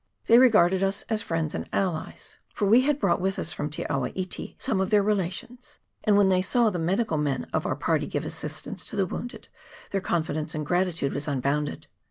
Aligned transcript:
They 0.25 0.39
regarded 0.39 0.81
us 0.81 1.03
as 1.09 1.21
friends 1.21 1.53
and 1.53 1.69
allies, 1.71 2.39
for 2.55 2.65
we 2.65 2.81
had 2.81 2.97
brought 2.97 3.21
with 3.21 3.37
us 3.37 3.53
from 3.53 3.69
Te 3.69 3.85
awa 3.85 4.09
iti 4.15 4.55
some 4.57 4.81
of 4.81 4.89
their 4.89 5.03
rela 5.03 5.31
tions; 5.31 5.77
and 6.03 6.17
when 6.17 6.29
they 6.29 6.41
saw 6.41 6.71
the 6.71 6.79
medical 6.79 7.19
men 7.19 7.43
of 7.53 7.67
our 7.67 7.75
party 7.75 8.07
giving 8.07 8.25
assistance 8.29 8.83
to 8.85 8.95
the 8.95 9.05
wounded, 9.05 9.47
their 9.91 10.01
con 10.01 10.23
fidence 10.23 10.55
and 10.55 10.65
gratitude 10.65 11.13
were 11.13 11.31
unbounded. 11.31 11.85